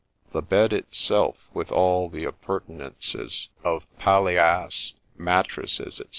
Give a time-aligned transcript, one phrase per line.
[0.31, 6.03] The bed itself, with all the appurtenances of palliasse, mattresses, &c.